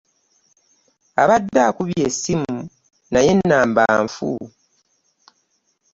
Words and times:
Abadde 1.21 1.59
akubye 1.69 2.01
esimu 2.09 2.55
naye 3.11 3.29
enamba 3.35 3.83
nffu. 4.03 4.31